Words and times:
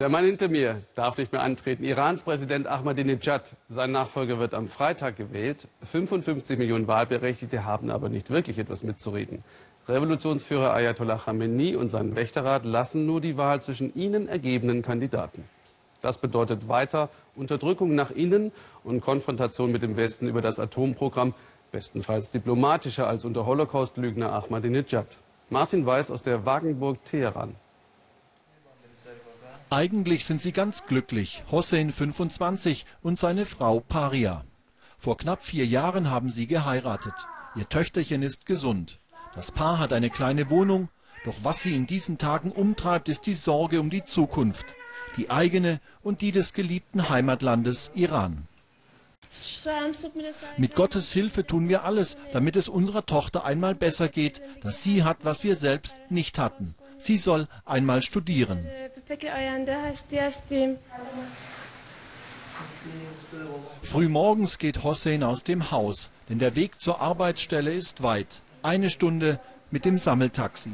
Der 0.00 0.08
Mann 0.08 0.24
hinter 0.24 0.48
mir 0.48 0.82
darf 0.96 1.18
nicht 1.18 1.30
mehr 1.30 1.42
antreten. 1.42 1.84
Irans 1.84 2.24
Präsident 2.24 2.66
Ahmadinejad. 2.66 3.54
Sein 3.68 3.92
Nachfolger 3.92 4.40
wird 4.40 4.52
am 4.52 4.66
Freitag 4.66 5.16
gewählt. 5.16 5.68
55 5.84 6.58
Millionen 6.58 6.88
Wahlberechtigte 6.88 7.64
haben 7.64 7.92
aber 7.92 8.08
nicht 8.08 8.28
wirklich 8.28 8.58
etwas 8.58 8.82
mitzureden. 8.82 9.44
Revolutionsführer 9.86 10.74
Ayatollah 10.74 11.18
Khamenei 11.18 11.78
und 11.78 11.90
sein 11.90 12.16
Wächterrat 12.16 12.64
lassen 12.64 13.06
nur 13.06 13.20
die 13.20 13.36
Wahl 13.36 13.62
zwischen 13.62 13.94
ihnen 13.94 14.26
ergebenen 14.26 14.82
Kandidaten. 14.82 15.44
Das 16.02 16.18
bedeutet 16.18 16.66
weiter 16.66 17.08
Unterdrückung 17.36 17.94
nach 17.94 18.10
innen 18.10 18.50
und 18.82 19.00
Konfrontation 19.00 19.70
mit 19.70 19.84
dem 19.84 19.96
Westen 19.96 20.26
über 20.26 20.42
das 20.42 20.58
Atomprogramm, 20.58 21.34
bestenfalls 21.70 22.32
diplomatischer 22.32 23.06
als 23.06 23.24
unter 23.24 23.46
Holocaust-Lügner 23.46 24.32
Ahmadinejad. 24.32 25.18
Martin 25.50 25.86
Weiß 25.86 26.10
aus 26.10 26.22
der 26.22 26.44
Wagenburg 26.44 27.04
Teheran. 27.04 27.54
Eigentlich 29.74 30.24
sind 30.24 30.40
sie 30.40 30.52
ganz 30.52 30.86
glücklich, 30.86 31.42
Hossein 31.50 31.90
25 31.90 32.86
und 33.02 33.18
seine 33.18 33.44
Frau 33.44 33.80
Paria. 33.80 34.44
Vor 35.00 35.16
knapp 35.16 35.44
vier 35.44 35.66
Jahren 35.66 36.10
haben 36.10 36.30
sie 36.30 36.46
geheiratet. 36.46 37.12
Ihr 37.56 37.68
Töchterchen 37.68 38.22
ist 38.22 38.46
gesund. 38.46 38.98
Das 39.34 39.50
Paar 39.50 39.80
hat 39.80 39.92
eine 39.92 40.10
kleine 40.10 40.48
Wohnung, 40.48 40.90
doch 41.24 41.34
was 41.42 41.62
sie 41.62 41.74
in 41.74 41.88
diesen 41.88 42.18
Tagen 42.18 42.52
umtreibt, 42.52 43.08
ist 43.08 43.26
die 43.26 43.34
Sorge 43.34 43.80
um 43.80 43.90
die 43.90 44.04
Zukunft, 44.04 44.64
die 45.16 45.28
eigene 45.30 45.80
und 46.04 46.20
die 46.20 46.30
des 46.30 46.52
geliebten 46.52 47.08
Heimatlandes 47.08 47.90
Iran. 47.96 48.46
Mit 50.56 50.76
Gottes 50.76 51.12
Hilfe 51.12 51.44
tun 51.44 51.68
wir 51.68 51.82
alles, 51.82 52.16
damit 52.32 52.54
es 52.54 52.68
unserer 52.68 53.06
Tochter 53.06 53.44
einmal 53.44 53.74
besser 53.74 54.08
geht, 54.08 54.40
dass 54.62 54.84
sie 54.84 55.02
hat, 55.02 55.24
was 55.24 55.42
wir 55.42 55.56
selbst 55.56 55.96
nicht 56.10 56.38
hatten. 56.38 56.76
Sie 56.98 57.18
soll 57.18 57.48
einmal 57.64 58.02
studieren. 58.02 58.64
Frühmorgens 63.82 64.58
geht 64.58 64.82
Hossein 64.82 65.22
aus 65.22 65.44
dem 65.44 65.70
Haus, 65.70 66.10
denn 66.28 66.38
der 66.38 66.56
Weg 66.56 66.80
zur 66.80 67.00
Arbeitsstelle 67.02 67.72
ist 67.72 68.02
weit. 68.02 68.40
Eine 68.62 68.88
Stunde 68.88 69.40
mit 69.70 69.84
dem 69.84 69.98
Sammeltaxi. 69.98 70.72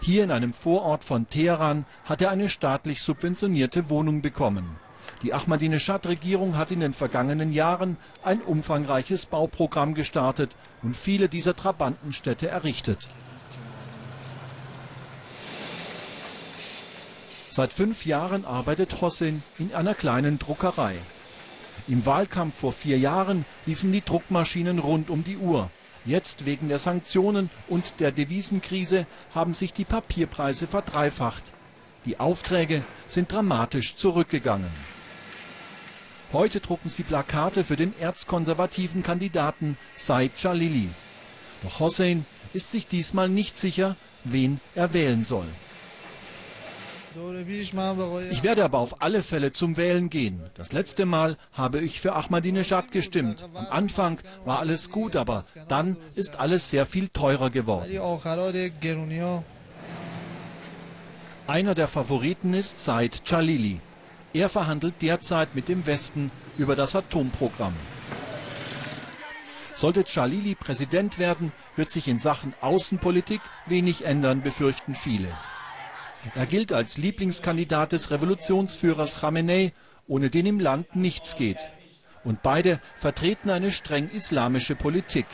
Hier 0.00 0.24
in 0.24 0.32
einem 0.32 0.52
Vorort 0.52 1.04
von 1.04 1.28
Teheran 1.28 1.86
hat 2.06 2.22
er 2.22 2.32
eine 2.32 2.48
staatlich 2.48 3.00
subventionierte 3.00 3.88
Wohnung 3.88 4.20
bekommen. 4.20 4.76
Die 5.22 5.32
Ahmadinejad-Regierung 5.32 6.56
hat 6.56 6.72
in 6.72 6.80
den 6.80 6.92
vergangenen 6.92 7.52
Jahren 7.52 7.96
ein 8.24 8.40
umfangreiches 8.40 9.26
Bauprogramm 9.26 9.94
gestartet 9.94 10.50
und 10.82 10.96
viele 10.96 11.28
dieser 11.28 11.54
Trabantenstädte 11.54 12.48
errichtet. 12.48 13.08
Seit 17.54 17.74
fünf 17.74 18.06
Jahren 18.06 18.46
arbeitet 18.46 19.02
Hossein 19.02 19.42
in 19.58 19.74
einer 19.74 19.94
kleinen 19.94 20.38
Druckerei. 20.38 20.94
Im 21.86 22.06
Wahlkampf 22.06 22.58
vor 22.58 22.72
vier 22.72 22.98
Jahren 22.98 23.44
liefen 23.66 23.92
die 23.92 24.02
Druckmaschinen 24.02 24.78
rund 24.78 25.10
um 25.10 25.22
die 25.22 25.36
Uhr. 25.36 25.68
Jetzt 26.06 26.46
wegen 26.46 26.70
der 26.70 26.78
Sanktionen 26.78 27.50
und 27.68 28.00
der 28.00 28.10
Devisenkrise 28.10 29.06
haben 29.34 29.52
sich 29.52 29.74
die 29.74 29.84
Papierpreise 29.84 30.66
verdreifacht. 30.66 31.42
Die 32.06 32.18
Aufträge 32.18 32.80
sind 33.06 33.30
dramatisch 33.30 33.96
zurückgegangen. 33.96 34.70
Heute 36.32 36.60
drucken 36.60 36.88
sie 36.88 37.02
Plakate 37.02 37.64
für 37.64 37.76
den 37.76 37.92
erzkonservativen 38.00 39.02
Kandidaten 39.02 39.76
Said 39.98 40.32
Jalili. 40.38 40.88
Doch 41.62 41.80
Hossein 41.80 42.24
ist 42.54 42.70
sich 42.70 42.86
diesmal 42.86 43.28
nicht 43.28 43.58
sicher, 43.58 43.94
wen 44.24 44.58
er 44.74 44.94
wählen 44.94 45.22
soll. 45.22 45.48
Ich 48.30 48.42
werde 48.42 48.64
aber 48.64 48.78
auf 48.78 49.02
alle 49.02 49.22
Fälle 49.22 49.52
zum 49.52 49.76
Wählen 49.76 50.10
gehen. 50.10 50.42
Das 50.54 50.72
letzte 50.72 51.06
Mal 51.06 51.36
habe 51.52 51.80
ich 51.80 52.00
für 52.00 52.14
Ahmadinejad 52.14 52.90
gestimmt. 52.92 53.48
Am 53.54 53.66
Anfang 53.66 54.18
war 54.44 54.60
alles 54.60 54.90
gut, 54.90 55.16
aber 55.16 55.44
dann 55.68 55.96
ist 56.14 56.40
alles 56.40 56.70
sehr 56.70 56.86
viel 56.86 57.08
teurer 57.08 57.50
geworden. 57.50 57.90
Einer 61.46 61.74
der 61.74 61.88
Favoriten 61.88 62.54
ist 62.54 62.82
Said 62.84 63.22
Jalili. 63.26 63.80
Er 64.32 64.48
verhandelt 64.48 64.94
derzeit 65.02 65.54
mit 65.54 65.68
dem 65.68 65.84
Westen 65.86 66.30
über 66.56 66.76
das 66.76 66.96
Atomprogramm. 66.96 67.74
Sollte 69.74 70.04
Jalili 70.06 70.54
Präsident 70.54 71.18
werden, 71.18 71.52
wird 71.76 71.90
sich 71.90 72.08
in 72.08 72.18
Sachen 72.18 72.54
Außenpolitik 72.60 73.40
wenig 73.66 74.04
ändern, 74.04 74.42
befürchten 74.42 74.94
viele. 74.94 75.28
Er 76.34 76.46
gilt 76.46 76.72
als 76.72 76.98
Lieblingskandidat 76.98 77.92
des 77.92 78.10
Revolutionsführers 78.10 79.20
Khamenei, 79.20 79.72
ohne 80.06 80.30
den 80.30 80.46
im 80.46 80.60
Land 80.60 80.94
nichts 80.94 81.36
geht. 81.36 81.58
Und 82.24 82.42
beide 82.42 82.80
vertreten 82.96 83.50
eine 83.50 83.72
streng 83.72 84.08
islamische 84.08 84.76
Politik. 84.76 85.26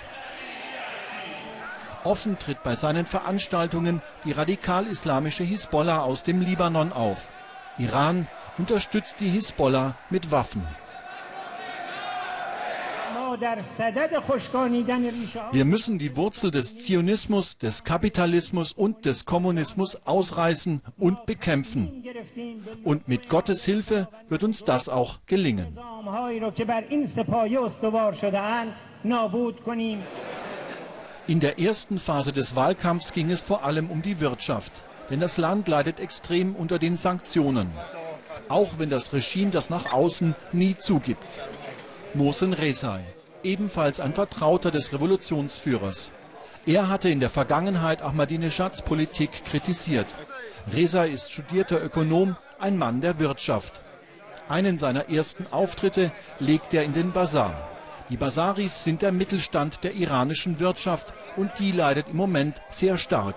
Offen 2.05 2.39
tritt 2.39 2.63
bei 2.63 2.75
seinen 2.75 3.05
Veranstaltungen 3.05 4.01
die 4.25 4.33
radikal-islamische 4.33 5.45
Hisbollah 5.45 6.01
aus 6.01 6.23
dem 6.23 6.41
Libanon 6.41 6.93
auf. 6.93 7.31
Iran 7.77 8.27
unterstützt 8.57 9.21
die 9.21 9.29
Hisbollah 9.29 9.95
mit 10.09 10.31
Waffen. 10.31 10.67
Wir 15.53 15.65
müssen 15.65 15.99
die 15.99 16.17
Wurzel 16.17 16.51
des 16.51 16.79
Zionismus, 16.79 17.59
des 17.59 17.85
Kapitalismus 17.85 18.73
und 18.73 19.05
des 19.05 19.25
Kommunismus 19.25 19.97
ausreißen 20.07 20.81
und 20.97 21.27
bekämpfen. 21.27 22.05
Und 22.85 23.09
mit 23.09 23.29
Gottes 23.29 23.65
Hilfe 23.65 24.09
wird 24.29 24.43
uns 24.43 24.65
das 24.65 24.89
auch 24.89 25.19
gelingen. 25.27 25.79
In 31.27 31.41
der 31.41 31.59
ersten 31.59 31.99
Phase 31.99 32.33
des 32.33 32.57
Wahlkampfs 32.57 33.13
ging 33.13 33.31
es 33.31 33.43
vor 33.43 33.65
allem 33.65 33.91
um 33.91 34.03
die 34.03 34.21
Wirtschaft. 34.21 34.73
Denn 35.11 35.21
das 35.21 35.39
Land 35.39 35.69
leidet 35.69 36.01
extrem 36.01 36.55
unter 36.55 36.79
den 36.79 36.97
Sanktionen. 36.97 37.71
Auch 38.49 38.79
wenn 38.79 38.91
das 38.91 39.13
Regime 39.13 39.51
das 39.51 39.71
nach 39.71 39.93
außen 39.93 40.35
nie 40.53 40.77
zugibt. 40.77 41.41
Mohsen 42.15 42.53
Rezai 42.55 43.01
ebenfalls 43.43 44.01
ein 44.01 44.15
Vertrauter 44.15 44.71
des 44.71 44.93
Revolutionsführers. 44.93 46.13
Er 46.67 46.89
hatte 46.89 47.09
in 47.09 47.21
der 47.21 47.31
Vergangenheit 47.31 48.03
Ahmadinejads 48.03 48.83
Politik 48.83 49.45
kritisiert. 49.45 50.07
Reza 50.73 51.05
ist 51.05 51.33
studierter 51.33 51.83
Ökonom, 51.83 52.37
ein 52.59 52.77
Mann 52.77 53.01
der 53.01 53.19
Wirtschaft. 53.19 53.81
Einen 54.49 54.79
seiner 54.79 55.09
ersten 55.09 55.47
Auftritte 55.51 56.13
legt 56.39 56.75
er 56.75 56.85
in 56.85 56.93
den 56.93 57.13
Bazar. 57.13 57.69
Die 58.11 58.17
Basaris 58.17 58.85
sind 58.85 59.03
der 59.03 59.13
Mittelstand 59.13 59.85
der 59.85 59.95
iranischen 59.95 60.61
Wirtschaft 60.61 61.13
und 61.37 61.51
die 61.59 61.73
leidet 61.73 62.09
im 62.09 62.17
Moment 62.17 62.61
sehr 62.71 62.97
stark. 62.99 63.37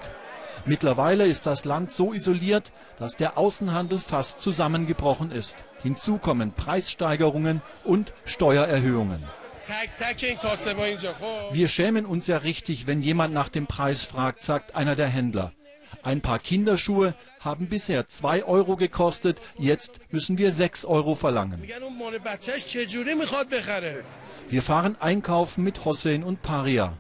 Mittlerweile 0.66 1.25
ist 1.25 1.45
das 1.45 1.66
Land 1.66 1.91
so 1.91 2.13
isoliert, 2.13 2.72
dass 2.97 3.18
der 3.18 3.38
Außenhandel 3.38 4.00
fast 4.00 4.39
zusammengebrochen 4.39 5.31
ist. 5.31 5.56
Hinzu 5.81 6.18
kommen 6.18 6.53
Preissteigerungen 6.53 7.62
und 7.83 8.13
Steuererhöhungen. 8.25 9.23
Wir 11.52 11.68
schämen 11.68 12.06
uns 12.06 12.28
ja 12.28 12.38
richtig, 12.38 12.88
wenn 12.88 13.02
jemand 13.02 13.34
nach 13.34 13.50
dem 13.50 13.68
Preis 13.68 14.06
fragt, 14.06 14.44
sagt 14.44 14.76
einer 14.76 14.96
der 14.96 15.08
Händler. 15.08 15.54
Ein 16.04 16.22
paar 16.22 16.40
Kinderschuhe 16.40 17.14
haben 17.40 17.68
bisher 17.68 18.08
2 18.08 18.46
Euro 18.46 18.76
gekostet, 18.76 19.40
jetzt 19.58 20.00
müssen 20.10 20.38
wir 20.38 20.52
6 20.52 20.86
Euro 20.86 21.16
verlangen. 21.16 21.62
Wir 24.50 24.62
fahren 24.62 24.96
einkaufen 25.00 25.64
mit 25.64 25.86
Hossein 25.86 26.24
und 26.24 26.42
Paria. 26.42 26.94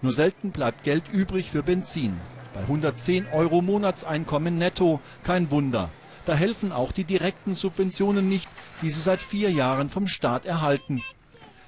Nur 0.00 0.12
selten 0.12 0.50
bleibt 0.50 0.84
Geld 0.84 1.04
übrig 1.12 1.50
für 1.50 1.62
Benzin. 1.62 2.18
Bei 2.54 2.60
110 2.60 3.28
Euro 3.32 3.62
Monatseinkommen 3.62 4.58
netto 4.58 5.00
kein 5.24 5.50
Wunder. 5.50 5.90
Da 6.26 6.34
helfen 6.34 6.70
auch 6.70 6.92
die 6.92 7.04
direkten 7.04 7.56
Subventionen 7.56 8.28
nicht, 8.28 8.48
die 8.82 8.90
sie 8.90 9.00
seit 9.00 9.22
vier 9.22 9.50
Jahren 9.50 9.90
vom 9.90 10.06
Staat 10.06 10.44
erhalten. 10.44 11.02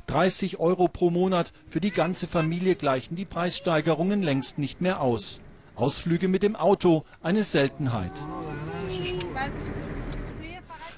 30 0.06 0.60
Euro 0.60 0.88
pro 0.88 1.10
Monat 1.10 1.52
für 1.66 1.80
die 1.80 1.90
ganze 1.90 2.26
Familie 2.26 2.74
gleichen 2.74 3.16
die 3.16 3.24
Preissteigerungen 3.24 4.22
längst 4.22 4.58
nicht 4.58 4.80
mehr 4.80 5.00
aus. 5.00 5.40
Ausflüge 5.76 6.28
mit 6.28 6.42
dem 6.42 6.56
Auto 6.56 7.04
eine 7.22 7.44
Seltenheit. 7.44 8.12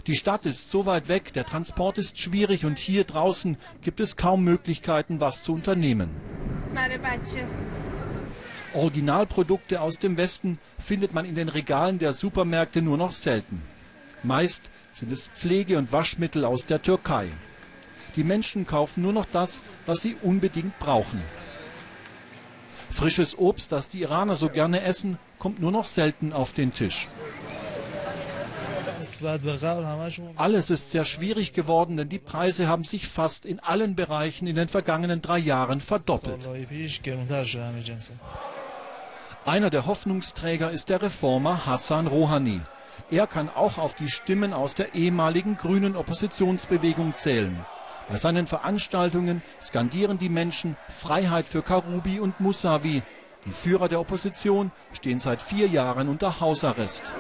Die 0.07 0.15
Stadt 0.15 0.47
ist 0.47 0.71
so 0.71 0.87
weit 0.87 1.09
weg, 1.09 1.33
der 1.33 1.45
Transport 1.45 1.99
ist 1.99 2.19
schwierig 2.19 2.65
und 2.65 2.79
hier 2.79 3.05
draußen 3.05 3.57
gibt 3.83 4.01
es 4.01 4.17
kaum 4.17 4.45
Möglichkeiten, 4.45 5.21
was 5.21 5.43
zu 5.43 5.53
unternehmen. 5.53 6.11
Originalprodukte 8.75 9.81
aus 9.81 9.99
dem 9.99 10.17
Westen 10.17 10.59
findet 10.79 11.15
man 11.15 11.25
in 11.25 11.35
den 11.35 11.49
Regalen 11.49 11.99
der 11.99 12.13
Supermärkte 12.13 12.83
nur 12.83 12.99
noch 12.99 13.15
selten. 13.15 13.63
Meist 14.23 14.71
sind 14.93 15.11
es 15.11 15.29
Pflege- 15.29 15.79
und 15.79 15.93
Waschmittel 15.93 16.45
aus 16.45 16.67
der 16.67 16.83
Türkei. 16.83 17.29
Die 18.17 18.25
Menschen 18.25 18.67
kaufen 18.67 19.03
nur 19.03 19.13
noch 19.13 19.27
das, 19.31 19.63
was 19.85 20.01
sie 20.01 20.17
unbedingt 20.23 20.79
brauchen. 20.79 21.23
Frisches 22.91 23.39
Obst, 23.39 23.73
das 23.73 23.89
die 23.89 24.01
Iraner 24.01 24.37
so 24.37 24.49
gerne 24.49 24.83
essen, 24.83 25.19
kommt 25.39 25.61
nur 25.61 25.71
noch 25.71 25.87
selten 25.87 26.33
auf 26.33 26.53
den 26.53 26.73
Tisch. 26.73 27.09
Alles 30.37 30.71
ist 30.71 30.91
sehr 30.91 31.05
schwierig 31.05 31.53
geworden, 31.53 31.97
denn 31.97 32.09
die 32.09 32.19
Preise 32.19 32.69
haben 32.69 32.85
sich 32.85 33.07
fast 33.07 33.45
in 33.45 33.61
allen 33.61 33.95
Bereichen 33.95 34.47
in 34.47 34.57
den 34.57 34.69
vergangenen 34.69 35.23
drei 35.23 35.39
Jahren 35.39 35.81
verdoppelt. 35.81 36.49
Einer 39.45 39.71
der 39.71 39.87
Hoffnungsträger 39.87 40.71
ist 40.71 40.89
der 40.89 41.03
Reformer 41.03 41.67
Hassan 41.67 42.07
Rouhani. 42.07 42.61
Er 43.11 43.27
kann 43.27 43.49
auch 43.49 43.79
auf 43.79 43.95
die 43.95 44.09
Stimmen 44.09 44.53
aus 44.53 44.75
der 44.75 44.95
ehemaligen 44.95 45.57
grünen 45.57 45.95
Oppositionsbewegung 45.97 47.15
zählen. 47.17 47.65
Bei 48.09 48.17
seinen 48.17 48.47
Veranstaltungen 48.47 49.43
skandieren 49.61 50.19
die 50.19 50.29
Menschen 50.29 50.77
Freiheit 50.89 51.47
für 51.47 51.63
Karubi 51.63 52.21
und 52.21 52.39
Musavi. 52.41 53.03
Die 53.45 53.53
Führer 53.53 53.89
der 53.89 54.01
Opposition 54.01 54.71
stehen 54.93 55.19
seit 55.19 55.43
vier 55.43 55.67
Jahren 55.67 56.09
unter 56.09 56.41
Hausarrest. 56.41 57.13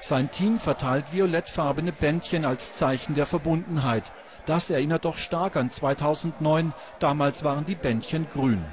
Sein 0.00 0.32
Team 0.32 0.58
verteilt 0.58 1.12
violettfarbene 1.12 1.92
Bändchen 1.92 2.44
als 2.44 2.72
Zeichen 2.72 3.14
der 3.14 3.26
Verbundenheit. 3.26 4.10
Das 4.46 4.70
erinnert 4.70 5.04
doch 5.04 5.18
stark 5.18 5.54
an 5.54 5.70
2009. 5.70 6.72
Damals 6.98 7.44
waren 7.44 7.64
die 7.64 7.76
Bändchen 7.76 8.28
grün. 8.28 8.64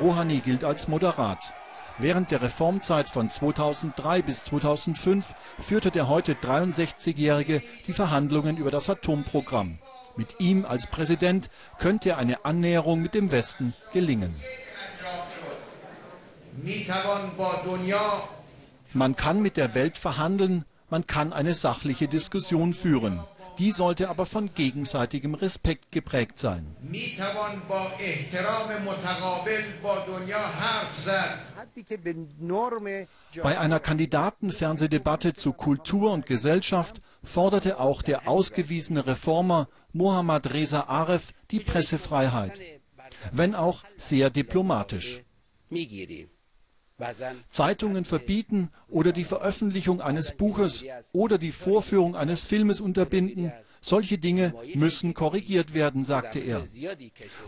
Rouhani 0.00 0.38
gilt 0.38 0.64
als 0.64 0.88
moderat. 0.88 1.52
Während 2.00 2.30
der 2.30 2.42
Reformzeit 2.42 3.08
von 3.08 3.28
2003 3.28 4.22
bis 4.22 4.44
2005 4.44 5.34
führte 5.58 5.90
der 5.90 6.08
heute 6.08 6.34
63-Jährige 6.34 7.60
die 7.88 7.92
Verhandlungen 7.92 8.56
über 8.56 8.70
das 8.70 8.88
Atomprogramm. 8.88 9.78
Mit 10.16 10.38
ihm 10.38 10.64
als 10.64 10.86
Präsident 10.86 11.50
könnte 11.78 12.16
eine 12.16 12.44
Annäherung 12.44 13.02
mit 13.02 13.14
dem 13.14 13.32
Westen 13.32 13.74
gelingen. 13.92 14.34
Man 18.92 19.16
kann 19.16 19.42
mit 19.42 19.56
der 19.56 19.74
Welt 19.74 19.98
verhandeln, 19.98 20.64
man 20.90 21.06
kann 21.06 21.32
eine 21.32 21.54
sachliche 21.54 22.06
Diskussion 22.06 22.74
führen. 22.74 23.20
Die 23.58 23.72
sollte 23.72 24.08
aber 24.08 24.24
von 24.24 24.54
gegenseitigem 24.54 25.34
Respekt 25.34 25.90
geprägt 25.90 26.38
sein. 26.38 26.76
Bei 33.42 33.58
einer 33.58 33.80
Kandidatenfernsehdebatte 33.80 35.34
zu 35.34 35.52
Kultur 35.52 36.12
und 36.12 36.26
Gesellschaft 36.26 37.00
forderte 37.24 37.80
auch 37.80 38.02
der 38.02 38.28
ausgewiesene 38.28 39.06
Reformer 39.06 39.68
Mohammad 39.92 40.52
Reza 40.52 40.84
Aref 40.86 41.32
die 41.50 41.60
Pressefreiheit, 41.60 42.60
wenn 43.32 43.54
auch 43.56 43.84
sehr 43.96 44.30
diplomatisch. 44.30 45.22
Zeitungen 47.48 48.04
verbieten 48.04 48.70
oder 48.88 49.12
die 49.12 49.24
Veröffentlichung 49.24 50.00
eines 50.00 50.36
Buches 50.36 50.84
oder 51.12 51.38
die 51.38 51.52
Vorführung 51.52 52.16
eines 52.16 52.44
Filmes 52.44 52.80
unterbinden, 52.80 53.52
solche 53.80 54.18
Dinge 54.18 54.54
müssen 54.74 55.14
korrigiert 55.14 55.74
werden, 55.74 56.04
sagte 56.04 56.40
er. 56.40 56.64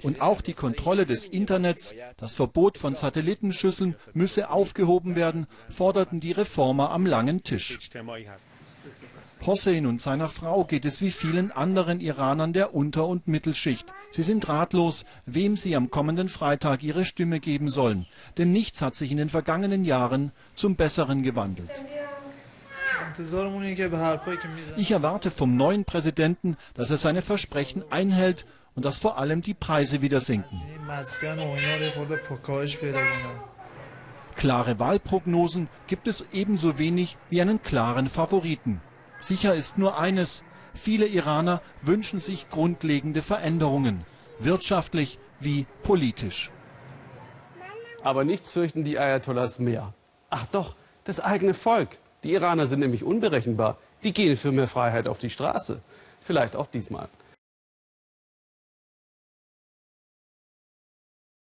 Und 0.02 0.20
auch 0.20 0.40
die 0.40 0.54
Kontrolle 0.54 1.04
des 1.04 1.26
Internets, 1.26 1.94
das 2.16 2.34
Verbot 2.34 2.78
von 2.78 2.94
Satellitenschüsseln 2.94 3.96
müsse 4.12 4.50
aufgehoben 4.50 5.16
werden, 5.16 5.46
forderten 5.68 6.20
die 6.20 6.32
Reformer 6.32 6.90
am 6.90 7.06
langen 7.06 7.42
Tisch. 7.42 7.78
Hossein 9.46 9.86
und 9.86 10.02
seiner 10.02 10.28
Frau 10.28 10.64
geht 10.64 10.84
es 10.84 11.00
wie 11.00 11.10
vielen 11.10 11.50
anderen 11.50 12.00
Iranern 12.00 12.52
der 12.52 12.74
Unter- 12.74 13.06
und 13.06 13.26
Mittelschicht. 13.26 13.92
Sie 14.10 14.22
sind 14.22 14.48
ratlos, 14.48 15.06
wem 15.24 15.56
sie 15.56 15.76
am 15.76 15.90
kommenden 15.90 16.28
Freitag 16.28 16.82
ihre 16.82 17.04
Stimme 17.04 17.40
geben 17.40 17.70
sollen. 17.70 18.06
Denn 18.36 18.52
nichts 18.52 18.82
hat 18.82 18.94
sich 18.94 19.10
in 19.10 19.16
den 19.16 19.30
vergangenen 19.30 19.84
Jahren 19.84 20.32
zum 20.54 20.76
Besseren 20.76 21.22
gewandelt. 21.22 21.70
Ich 24.76 24.90
erwarte 24.90 25.30
vom 25.30 25.56
neuen 25.56 25.84
Präsidenten, 25.84 26.56
dass 26.74 26.90
er 26.90 26.98
seine 26.98 27.22
Versprechen 27.22 27.82
einhält 27.90 28.44
und 28.74 28.84
dass 28.84 28.98
vor 28.98 29.18
allem 29.18 29.40
die 29.40 29.54
Preise 29.54 30.02
wieder 30.02 30.20
sinken. 30.20 30.60
Klare 34.36 34.78
Wahlprognosen 34.78 35.68
gibt 35.86 36.06
es 36.08 36.26
ebenso 36.32 36.78
wenig 36.78 37.16
wie 37.30 37.40
einen 37.40 37.62
klaren 37.62 38.08
Favoriten. 38.08 38.80
Sicher 39.20 39.54
ist 39.54 39.76
nur 39.76 39.98
eines, 39.98 40.44
viele 40.74 41.06
Iraner 41.06 41.60
wünschen 41.82 42.20
sich 42.20 42.48
grundlegende 42.48 43.20
Veränderungen, 43.20 44.04
wirtschaftlich 44.38 45.18
wie 45.40 45.66
politisch. 45.82 46.50
Aber 48.02 48.24
nichts 48.24 48.50
fürchten 48.50 48.82
die 48.82 48.98
Ayatollahs 48.98 49.58
mehr. 49.58 49.92
Ach 50.30 50.46
doch, 50.46 50.74
das 51.04 51.20
eigene 51.20 51.52
Volk. 51.52 51.98
Die 52.24 52.32
Iraner 52.32 52.66
sind 52.66 52.80
nämlich 52.80 53.04
unberechenbar. 53.04 53.76
Die 54.02 54.12
gehen 54.12 54.38
für 54.38 54.52
mehr 54.52 54.68
Freiheit 54.68 55.06
auf 55.06 55.18
die 55.18 55.30
Straße. 55.30 55.82
Vielleicht 56.22 56.56
auch 56.56 56.66
diesmal. 56.66 57.08